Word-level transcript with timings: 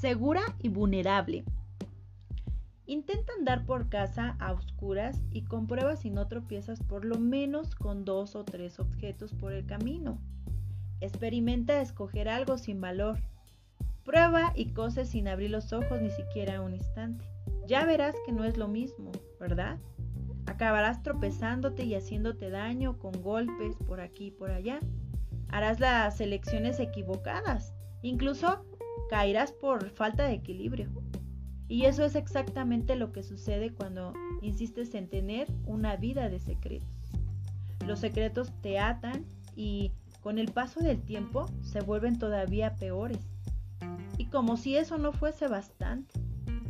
segura 0.00 0.42
y 0.60 0.68
vulnerable. 0.68 1.44
Intenta 2.86 3.32
andar 3.36 3.66
por 3.66 3.88
casa 3.88 4.36
a 4.38 4.52
oscuras 4.52 5.20
y 5.32 5.42
comprueba 5.42 5.96
si 5.96 6.10
no 6.10 6.28
tropiezas 6.28 6.80
por 6.84 7.04
lo 7.04 7.18
menos 7.18 7.74
con 7.74 8.04
dos 8.04 8.36
o 8.36 8.44
tres 8.44 8.78
objetos 8.78 9.34
por 9.34 9.52
el 9.52 9.66
camino. 9.66 10.18
Experimenta 11.00 11.80
escoger 11.80 12.28
algo 12.28 12.58
sin 12.58 12.80
valor. 12.80 13.18
Prueba 14.04 14.52
y 14.54 14.72
cose 14.72 15.04
sin 15.04 15.26
abrir 15.26 15.50
los 15.50 15.72
ojos 15.72 16.00
ni 16.00 16.10
siquiera 16.10 16.62
un 16.62 16.74
instante. 16.74 17.28
Ya 17.66 17.84
verás 17.84 18.14
que 18.24 18.32
no 18.32 18.44
es 18.44 18.56
lo 18.56 18.68
mismo, 18.68 19.10
¿verdad? 19.40 19.78
Acabarás 20.46 21.02
tropezándote 21.02 21.84
y 21.84 21.96
haciéndote 21.96 22.50
daño 22.50 22.98
con 22.98 23.20
golpes 23.20 23.76
por 23.86 24.00
aquí 24.00 24.26
y 24.26 24.30
por 24.30 24.52
allá. 24.52 24.78
Harás 25.48 25.80
las 25.80 26.20
elecciones 26.20 26.78
equivocadas. 26.78 27.74
Incluso 28.02 28.64
caerás 29.08 29.52
por 29.52 29.90
falta 29.90 30.24
de 30.24 30.34
equilibrio. 30.34 30.90
Y 31.68 31.84
eso 31.84 32.04
es 32.04 32.14
exactamente 32.14 32.96
lo 32.96 33.12
que 33.12 33.22
sucede 33.22 33.72
cuando 33.72 34.14
insistes 34.40 34.94
en 34.94 35.08
tener 35.08 35.48
una 35.66 35.96
vida 35.96 36.28
de 36.30 36.40
secretos. 36.40 36.88
Los 37.86 38.00
secretos 38.00 38.52
te 38.62 38.78
atan 38.78 39.26
y 39.54 39.92
con 40.22 40.38
el 40.38 40.50
paso 40.50 40.80
del 40.80 41.02
tiempo 41.02 41.46
se 41.62 41.80
vuelven 41.80 42.18
todavía 42.18 42.74
peores. 42.76 43.18
Y 44.16 44.26
como 44.26 44.56
si 44.56 44.76
eso 44.76 44.98
no 44.98 45.12
fuese 45.12 45.46
bastante, 45.46 46.20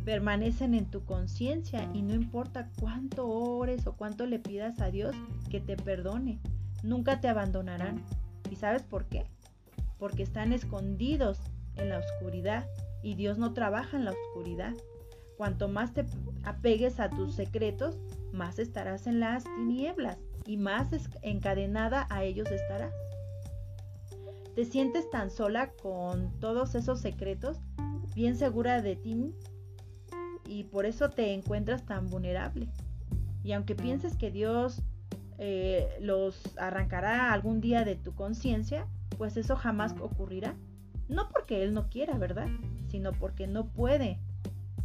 permanecen 0.05 0.73
en 0.73 0.85
tu 0.85 1.05
conciencia 1.05 1.89
y 1.93 2.01
no 2.01 2.13
importa 2.13 2.69
cuánto 2.79 3.27
ores 3.27 3.87
o 3.87 3.93
cuánto 3.93 4.25
le 4.25 4.39
pidas 4.39 4.81
a 4.81 4.91
Dios 4.91 5.15
que 5.49 5.61
te 5.61 5.77
perdone, 5.77 6.39
nunca 6.83 7.21
te 7.21 7.27
abandonarán. 7.27 8.03
¿Y 8.49 8.55
sabes 8.55 8.83
por 8.83 9.05
qué? 9.05 9.25
Porque 9.97 10.23
están 10.23 10.53
escondidos 10.53 11.39
en 11.79 11.89
la 11.89 11.99
oscuridad 11.99 12.67
y 13.01 13.15
Dios 13.15 13.37
no 13.37 13.53
trabaja 13.53 13.97
en 13.97 14.05
la 14.05 14.11
oscuridad. 14.11 14.73
Cuanto 15.37 15.67
más 15.67 15.93
te 15.93 16.05
apegues 16.43 16.99
a 16.99 17.09
tus 17.09 17.35
secretos, 17.35 17.97
más 18.33 18.59
estarás 18.59 19.07
en 19.07 19.19
las 19.19 19.43
tinieblas 19.43 20.17
y 20.45 20.57
más 20.57 20.89
encadenada 21.21 22.07
a 22.09 22.23
ellos 22.23 22.51
estarás. 22.51 22.93
Te 24.55 24.65
sientes 24.65 25.09
tan 25.09 25.31
sola 25.31 25.71
con 25.81 26.37
todos 26.39 26.75
esos 26.75 26.99
secretos, 26.99 27.57
bien 28.15 28.35
segura 28.35 28.81
de 28.81 28.95
ti 28.95 29.33
y 30.45 30.65
por 30.65 30.85
eso 30.85 31.09
te 31.09 31.33
encuentras 31.33 31.85
tan 31.85 32.09
vulnerable. 32.09 32.67
Y 33.43 33.53
aunque 33.53 33.75
pienses 33.75 34.17
que 34.17 34.31
Dios 34.31 34.81
eh, 35.37 35.87
los 36.01 36.41
arrancará 36.57 37.31
algún 37.31 37.61
día 37.61 37.85
de 37.85 37.95
tu 37.95 38.13
conciencia, 38.13 38.85
pues 39.17 39.37
eso 39.37 39.55
jamás 39.55 39.95
ocurrirá. 40.01 40.55
No 41.09 41.29
porque 41.29 41.63
Él 41.63 41.73
no 41.73 41.89
quiera, 41.89 42.17
¿verdad? 42.17 42.47
Sino 42.87 43.11
porque 43.11 43.47
no 43.47 43.65
puede 43.65 44.19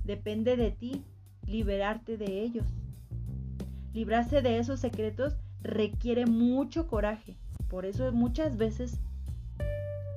Depende 0.05 0.56
de 0.56 0.70
ti 0.70 1.03
liberarte 1.47 2.19
de 2.19 2.42
ellos. 2.42 2.66
Librarse 3.94 4.42
de 4.42 4.58
esos 4.58 4.81
secretos 4.81 5.36
requiere 5.62 6.27
mucho 6.27 6.86
coraje. 6.86 7.36
Por 7.69 7.86
eso 7.86 8.12
muchas 8.12 8.58
veces 8.58 9.00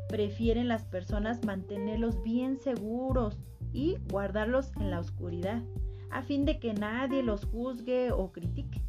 prefieren 0.09 0.67
las 0.67 0.83
personas 0.83 1.43
mantenerlos 1.45 2.21
bien 2.21 2.59
seguros 2.59 3.37
y 3.71 3.97
guardarlos 4.09 4.71
en 4.77 4.91
la 4.91 4.99
oscuridad, 4.99 5.61
a 6.09 6.21
fin 6.21 6.45
de 6.45 6.59
que 6.59 6.73
nadie 6.73 7.23
los 7.23 7.45
juzgue 7.45 8.11
o 8.11 8.31
critique. 8.31 8.81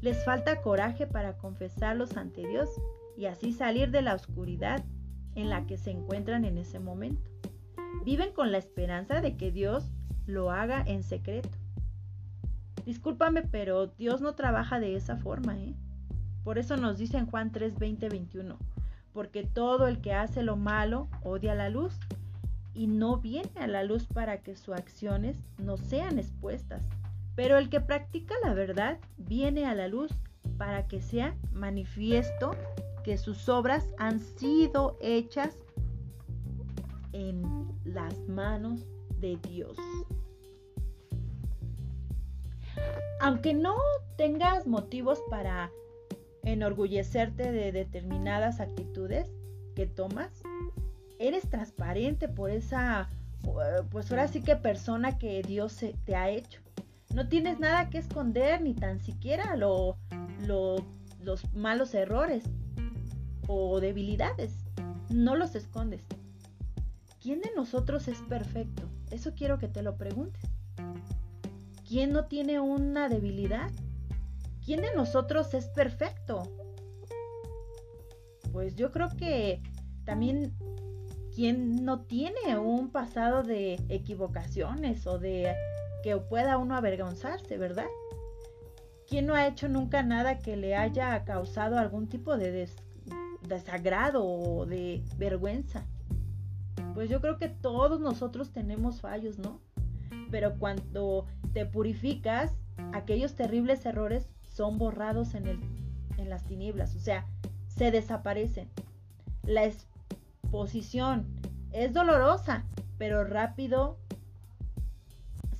Les 0.00 0.22
falta 0.24 0.60
coraje 0.60 1.06
para 1.06 1.38
confesarlos 1.38 2.16
ante 2.16 2.46
Dios 2.46 2.68
y 3.16 3.26
así 3.26 3.52
salir 3.52 3.90
de 3.90 4.02
la 4.02 4.14
oscuridad 4.14 4.84
en 5.38 5.50
la 5.50 5.66
que 5.66 5.78
se 5.78 5.92
encuentran 5.92 6.44
en 6.44 6.58
ese 6.58 6.80
momento. 6.80 7.30
Viven 8.04 8.32
con 8.32 8.50
la 8.50 8.58
esperanza 8.58 9.20
de 9.20 9.36
que 9.36 9.52
Dios 9.52 9.88
lo 10.26 10.50
haga 10.50 10.82
en 10.84 11.04
secreto. 11.04 11.48
Discúlpame, 12.84 13.42
pero 13.42 13.86
Dios 13.86 14.20
no 14.20 14.34
trabaja 14.34 14.80
de 14.80 14.96
esa 14.96 15.16
forma, 15.16 15.56
¿eh? 15.56 15.74
Por 16.42 16.58
eso 16.58 16.76
nos 16.76 16.98
dice 16.98 17.18
en 17.18 17.26
Juan 17.26 17.52
3, 17.52 17.78
20, 17.78 18.08
21, 18.08 18.58
porque 19.12 19.44
todo 19.44 19.86
el 19.86 20.00
que 20.00 20.12
hace 20.12 20.42
lo 20.42 20.56
malo 20.56 21.08
odia 21.22 21.54
la 21.54 21.68
luz 21.68 21.98
y 22.74 22.88
no 22.88 23.18
viene 23.18 23.50
a 23.60 23.66
la 23.66 23.84
luz 23.84 24.06
para 24.06 24.38
que 24.38 24.56
sus 24.56 24.74
acciones 24.74 25.36
no 25.58 25.76
sean 25.76 26.18
expuestas. 26.18 26.82
Pero 27.36 27.58
el 27.58 27.68
que 27.68 27.80
practica 27.80 28.34
la 28.42 28.54
verdad 28.54 28.98
viene 29.18 29.66
a 29.66 29.74
la 29.74 29.86
luz 29.86 30.10
para 30.56 30.88
que 30.88 31.00
sea 31.00 31.36
manifiesto 31.52 32.50
que 33.08 33.16
sus 33.16 33.48
obras 33.48 33.86
han 33.96 34.20
sido 34.20 34.98
hechas 35.00 35.56
en 37.14 37.42
las 37.86 38.28
manos 38.28 38.84
de 39.18 39.38
Dios. 39.48 39.78
Aunque 43.22 43.54
no 43.54 43.78
tengas 44.18 44.66
motivos 44.66 45.22
para 45.30 45.70
enorgullecerte 46.42 47.50
de 47.50 47.72
determinadas 47.72 48.60
actitudes 48.60 49.32
que 49.74 49.86
tomas, 49.86 50.42
eres 51.18 51.48
transparente 51.48 52.28
por 52.28 52.50
esa, 52.50 53.08
pues 53.90 54.10
ahora 54.10 54.28
sí 54.28 54.42
que 54.42 54.54
persona 54.54 55.16
que 55.16 55.40
Dios 55.40 55.82
te 56.04 56.14
ha 56.14 56.28
hecho. 56.28 56.60
No 57.14 57.26
tienes 57.26 57.58
nada 57.58 57.88
que 57.88 57.96
esconder, 57.96 58.60
ni 58.60 58.74
tan 58.74 59.00
siquiera 59.00 59.56
los 59.56 59.96
malos 61.54 61.94
errores 61.94 62.44
o 63.48 63.80
debilidades. 63.80 64.52
No 65.10 65.34
los 65.34 65.56
escondes. 65.56 66.06
¿Quién 67.20 67.40
de 67.40 67.50
nosotros 67.56 68.06
es 68.06 68.20
perfecto? 68.22 68.84
Eso 69.10 69.32
quiero 69.34 69.58
que 69.58 69.66
te 69.66 69.82
lo 69.82 69.96
preguntes. 69.96 70.44
¿Quién 71.88 72.12
no 72.12 72.26
tiene 72.26 72.60
una 72.60 73.08
debilidad? 73.08 73.70
¿Quién 74.64 74.82
de 74.82 74.94
nosotros 74.94 75.52
es 75.54 75.66
perfecto? 75.66 76.42
Pues 78.52 78.76
yo 78.76 78.92
creo 78.92 79.08
que 79.16 79.62
también 80.04 80.54
¿quién 81.34 81.84
no 81.84 82.00
tiene 82.00 82.58
un 82.58 82.90
pasado 82.90 83.42
de 83.42 83.80
equivocaciones 83.88 85.06
o 85.06 85.18
de 85.18 85.54
que 86.02 86.16
pueda 86.16 86.58
uno 86.58 86.76
avergonzarse, 86.76 87.56
¿verdad? 87.56 87.86
¿Quién 89.06 89.26
no 89.26 89.34
ha 89.34 89.46
hecho 89.46 89.68
nunca 89.68 90.02
nada 90.02 90.38
que 90.38 90.56
le 90.56 90.76
haya 90.76 91.24
causado 91.24 91.78
algún 91.78 92.08
tipo 92.08 92.36
de 92.36 92.50
desagrado 93.48 94.24
o 94.24 94.66
de 94.66 95.02
vergüenza? 95.16 95.86
pues 96.98 97.10
yo 97.10 97.20
creo 97.20 97.38
que 97.38 97.48
todos 97.48 98.00
nosotros 98.00 98.50
tenemos 98.50 99.00
fallos, 99.00 99.38
¿no? 99.38 99.60
Pero 100.32 100.58
cuando 100.58 101.26
te 101.52 101.64
purificas, 101.64 102.56
aquellos 102.92 103.36
terribles 103.36 103.86
errores 103.86 104.28
son 104.48 104.78
borrados 104.78 105.34
en, 105.34 105.46
el, 105.46 105.60
en 106.16 106.28
las 106.28 106.44
tinieblas, 106.44 106.96
o 106.96 106.98
sea, 106.98 107.24
se 107.68 107.92
desaparecen. 107.92 108.68
La 109.44 109.64
exposición 109.64 111.28
es 111.70 111.94
dolorosa, 111.94 112.64
pero 112.98 113.22
rápido 113.22 113.96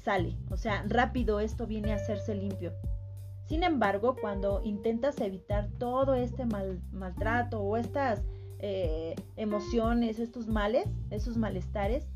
sale, 0.03 0.37
o 0.51 0.57
sea, 0.57 0.85
rápido 0.89 1.39
esto 1.39 1.69
viene 1.69 1.93
a 1.93 1.97
hacerse 1.97 2.35
limpio. 2.35 2.73
Sin 3.49 3.63
embargo, 3.63 4.15
cuando 4.21 4.61
intentas 4.63 5.19
evitar 5.21 5.69
todo 5.79 6.15
este 6.15 6.45
mal, 6.45 6.83
maltrato 6.93 7.61
o 7.61 7.79
estas 7.79 8.23
eh, 8.59 9.17
emociones, 9.37 10.19
estos 10.19 10.49
males, 10.49 10.87
esos 11.11 11.39
malestares, 11.39 12.07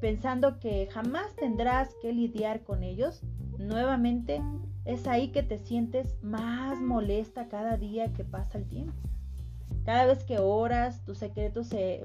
pensando 0.00 0.58
que 0.58 0.88
jamás 0.90 1.36
tendrás 1.36 1.94
que 2.02 2.12
lidiar 2.12 2.64
con 2.64 2.82
ellos, 2.82 3.22
nuevamente 3.58 4.42
es 4.84 5.06
ahí 5.06 5.28
que 5.28 5.44
te 5.44 5.58
sientes 5.58 6.16
más 6.20 6.80
molesta 6.80 7.46
cada 7.46 7.76
día 7.76 8.12
que 8.12 8.24
pasa 8.24 8.58
el 8.58 8.68
tiempo. 8.68 8.94
Cada 9.84 10.06
vez 10.06 10.24
que 10.24 10.40
oras, 10.40 11.04
tus 11.04 11.18
secretos 11.18 11.68
se, 11.68 12.04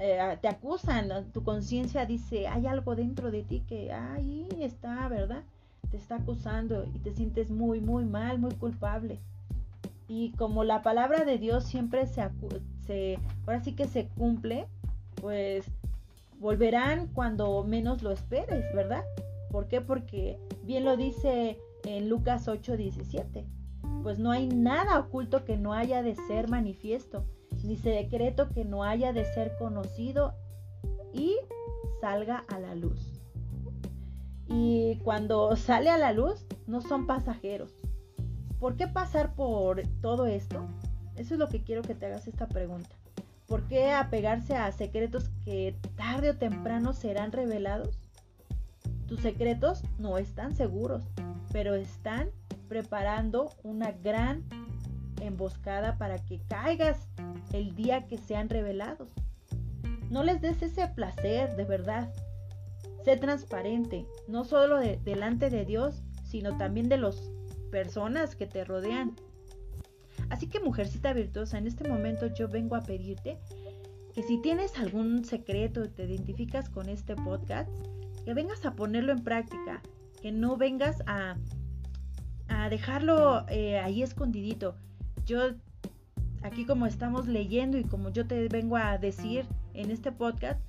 eh, 0.00 0.38
te 0.42 0.48
acusan, 0.48 1.32
tu 1.32 1.42
conciencia 1.42 2.04
dice, 2.04 2.46
hay 2.46 2.66
algo 2.66 2.94
dentro 2.94 3.30
de 3.30 3.42
ti 3.42 3.64
que 3.66 3.90
ahí 3.90 4.46
está, 4.60 5.08
¿verdad? 5.08 5.44
Te 5.90 5.96
está 5.96 6.16
acusando 6.16 6.84
y 6.94 6.98
te 6.98 7.12
sientes 7.12 7.50
muy, 7.50 7.80
muy 7.80 8.04
mal, 8.04 8.38
muy 8.38 8.54
culpable. 8.54 9.18
Y 10.08 10.32
como 10.32 10.64
la 10.64 10.82
palabra 10.82 11.24
de 11.24 11.38
Dios 11.38 11.64
siempre 11.64 12.06
se, 12.06 12.28
se, 12.86 13.18
ahora 13.46 13.62
sí 13.62 13.72
que 13.72 13.86
se 13.86 14.08
cumple, 14.08 14.66
pues 15.20 15.66
volverán 16.40 17.08
cuando 17.08 17.62
menos 17.64 18.02
lo 18.02 18.10
esperes, 18.10 18.64
¿verdad? 18.74 19.04
¿Por 19.50 19.68
qué? 19.68 19.80
Porque 19.80 20.38
bien 20.64 20.84
lo 20.84 20.96
dice 20.96 21.58
en 21.84 22.08
Lucas 22.08 22.48
8:17. 22.48 23.44
Pues 24.02 24.18
no 24.18 24.30
hay 24.30 24.46
nada 24.46 24.98
oculto 24.98 25.44
que 25.44 25.56
no 25.56 25.72
haya 25.72 26.02
de 26.02 26.14
ser 26.14 26.48
manifiesto, 26.48 27.24
ni 27.64 27.76
secreto 27.76 28.48
que 28.50 28.64
no 28.64 28.84
haya 28.84 29.12
de 29.12 29.24
ser 29.24 29.56
conocido 29.58 30.34
y 31.12 31.36
salga 32.00 32.44
a 32.48 32.58
la 32.58 32.74
luz. 32.74 33.20
Y 34.48 34.77
cuando 34.98 35.54
sale 35.56 35.90
a 35.90 35.98
la 35.98 36.12
luz, 36.12 36.46
no 36.66 36.80
son 36.80 37.06
pasajeros, 37.06 37.74
¿Por 38.58 38.76
qué 38.76 38.88
pasar 38.88 39.34
por 39.34 39.82
todo 40.00 40.26
esto? 40.26 40.66
Eso 41.14 41.34
es 41.34 41.40
lo 41.40 41.48
que 41.48 41.62
quiero 41.62 41.82
que 41.82 41.94
te 41.94 42.06
hagas 42.06 42.26
esta 42.26 42.48
pregunta. 42.48 42.90
¿Por 43.46 43.62
qué 43.68 43.92
apegarse 43.92 44.56
a 44.56 44.70
secretos 44.72 45.30
que 45.44 45.76
tarde 45.96 46.30
o 46.30 46.36
temprano 46.36 46.92
serán 46.92 47.30
revelados? 47.30 47.98
Tus 49.06 49.20
secretos 49.20 49.84
no 49.98 50.18
están 50.18 50.56
seguros, 50.56 51.04
pero 51.52 51.74
están 51.74 52.30
preparando 52.68 53.52
una 53.62 53.92
gran 53.92 54.42
emboscada 55.20 55.96
para 55.96 56.18
que 56.18 56.40
caigas 56.48 57.08
el 57.52 57.74
día 57.76 58.06
que 58.06 58.18
sean 58.18 58.48
revelados. 58.48 59.10
No 60.10 60.24
les 60.24 60.40
des 60.40 60.62
ese 60.62 60.88
placer, 60.88 61.54
de 61.56 61.64
verdad. 61.64 62.12
Sé 63.08 63.16
transparente, 63.16 64.04
no 64.26 64.44
solo 64.44 64.80
delante 64.80 65.48
de 65.48 65.64
Dios, 65.64 66.02
sino 66.24 66.58
también 66.58 66.90
de 66.90 66.98
las 66.98 67.32
personas 67.70 68.36
que 68.36 68.46
te 68.46 68.66
rodean. 68.66 69.16
Así 70.28 70.46
que 70.46 70.60
mujercita 70.60 71.14
virtuosa, 71.14 71.56
en 71.56 71.66
este 71.66 71.88
momento 71.88 72.26
yo 72.26 72.48
vengo 72.48 72.76
a 72.76 72.82
pedirte 72.82 73.38
que 74.12 74.22
si 74.22 74.36
tienes 74.42 74.78
algún 74.78 75.24
secreto 75.24 75.82
y 75.84 75.88
te 75.88 76.04
identificas 76.04 76.68
con 76.68 76.90
este 76.90 77.16
podcast, 77.16 77.70
que 78.26 78.34
vengas 78.34 78.66
a 78.66 78.74
ponerlo 78.74 79.12
en 79.12 79.24
práctica, 79.24 79.80
que 80.20 80.30
no 80.30 80.58
vengas 80.58 81.02
a, 81.06 81.38
a 82.48 82.68
dejarlo 82.68 83.48
eh, 83.48 83.78
ahí 83.78 84.02
escondidito. 84.02 84.76
Yo, 85.24 85.54
aquí 86.42 86.66
como 86.66 86.84
estamos 86.84 87.26
leyendo 87.26 87.78
y 87.78 87.84
como 87.84 88.10
yo 88.10 88.26
te 88.26 88.48
vengo 88.48 88.76
a 88.76 88.98
decir 88.98 89.46
en 89.72 89.90
este 89.90 90.12
podcast, 90.12 90.60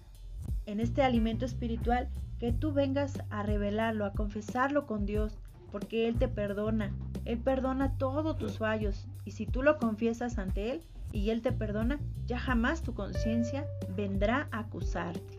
en 0.67 0.79
este 0.79 1.01
alimento 1.01 1.45
espiritual, 1.45 2.07
que 2.39 2.53
tú 2.53 2.71
vengas 2.73 3.21
a 3.29 3.43
revelarlo, 3.43 4.05
a 4.05 4.13
confesarlo 4.13 4.87
con 4.87 5.05
Dios, 5.05 5.37
porque 5.71 6.07
Él 6.07 6.17
te 6.17 6.27
perdona. 6.27 6.93
Él 7.25 7.39
perdona 7.39 7.97
todos 7.97 8.37
tus 8.37 8.57
fallos 8.57 9.07
y 9.25 9.31
si 9.31 9.45
tú 9.45 9.61
lo 9.61 9.77
confiesas 9.77 10.39
ante 10.39 10.71
Él 10.71 10.81
y 11.11 11.29
Él 11.29 11.41
te 11.41 11.51
perdona, 11.51 11.99
ya 12.25 12.39
jamás 12.39 12.81
tu 12.81 12.93
conciencia 12.93 13.65
vendrá 13.95 14.47
a 14.51 14.59
acusarte. 14.59 15.38